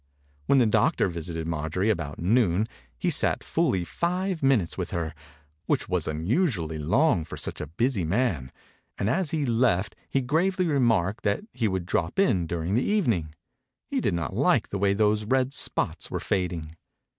When 0.47 0.57
the 0.57 0.65
doctor 0.65 1.09
visited 1.09 1.45
Mar 1.45 1.69
jorie 1.69 1.91
about 1.91 2.17
noon 2.17 2.67
he 2.97 3.11
sat 3.11 3.43
fully 3.43 3.83
five 3.83 4.41
minutes 4.41 4.75
with 4.75 4.89
her, 4.89 5.13
which 5.67 5.87
was 5.87 6.07
unusually 6.07 6.79
long 6.79 7.23
for 7.23 7.37
such 7.37 7.61
a 7.61 7.67
busy 7.67 8.03
man, 8.03 8.51
and 8.97 9.07
as 9.07 9.29
he 9.29 9.45
left 9.45 9.95
he 10.09 10.21
gravely 10.21 10.65
remarked 10.65 11.23
that 11.25 11.41
he 11.53 11.67
would 11.67 11.85
drop 11.85 12.17
in 12.17 12.47
during 12.47 12.73
the 12.73 12.81
evening. 12.81 13.35
71 13.91 13.91
THE 13.91 13.95
INCUBATOR 13.95 13.95
BABY 13.95 13.95
He 13.95 14.01
did 14.01 14.13
not 14.15 14.35
like 14.35 14.69
the 14.69 14.79
way 14.79 14.93
those 14.95 15.25
red 15.25 15.53
spots 15.53 16.09
were 16.09 16.19
fading. 16.19 16.73